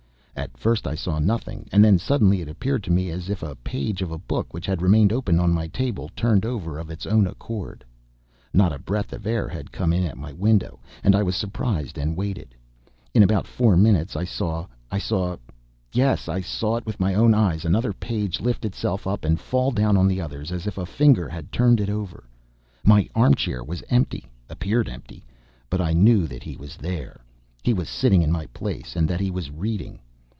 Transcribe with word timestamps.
At 0.33 0.57
first 0.57 0.87
I 0.87 0.95
saw 0.95 1.19
nothing, 1.19 1.67
and 1.71 1.83
then 1.83 1.99
suddenly 1.99 2.41
it 2.41 2.47
appeared 2.47 2.83
to 2.85 2.91
me 2.91 3.09
as 3.11 3.29
if 3.29 3.43
a 3.43 3.55
page 3.57 4.01
of 4.01 4.09
a 4.11 4.17
book 4.17 4.53
which 4.53 4.65
had 4.65 4.81
remained 4.81 5.11
open 5.13 5.39
on 5.39 5.51
my 5.53 5.67
table, 5.67 6.09
turned 6.15 6.45
over 6.45 6.79
of 6.79 6.89
its 6.89 7.05
own 7.05 7.27
accord. 7.27 7.83
Not 8.53 8.71
a 8.71 8.79
breath 8.79 9.13
of 9.13 9.27
air 9.27 9.47
had 9.49 9.71
come 9.73 9.91
in 9.93 10.03
at 10.03 10.17
my 10.17 10.31
window, 10.33 10.79
and 11.03 11.15
I 11.15 11.21
was 11.21 11.35
surprised 11.35 11.97
and 11.97 12.15
waited. 12.15 12.55
In 13.13 13.21
about 13.23 13.45
four 13.45 13.75
minutes, 13.77 14.15
I 14.15 14.23
saw, 14.23 14.65
I 14.89 14.97
saw, 14.97 15.35
yes 15.93 16.27
I 16.27 16.41
saw 16.41 16.79
with 16.85 16.99
my 16.99 17.13
own 17.13 17.35
eyes 17.35 17.63
another 17.65 17.93
page 17.93 18.39
lift 18.39 18.65
itself 18.65 19.05
up 19.05 19.25
and 19.25 19.39
fall 19.39 19.69
down 19.71 19.95
on 19.97 20.07
the 20.07 20.21
others, 20.21 20.51
as 20.51 20.65
if 20.65 20.77
a 20.77 20.87
finger 20.87 21.27
had 21.29 21.51
turned 21.51 21.79
it 21.79 21.89
over. 21.89 22.23
My 22.83 23.07
armchair 23.13 23.63
was 23.63 23.83
empty, 23.89 24.31
appeared 24.49 24.89
empty, 24.89 25.23
but 25.69 25.81
I 25.81 25.93
knew 25.93 26.25
that 26.25 26.41
he 26.43 26.55
was 26.55 26.77
there, 26.77 27.21
he, 27.61 27.71
and 27.71 27.85
sitting 27.85 28.23
in 28.23 28.31
my 28.31 28.47
place, 28.47 28.95
and 28.95 29.07
that 29.07 29.19
he 29.19 29.29
was 29.29 29.51
reading. 29.51 29.99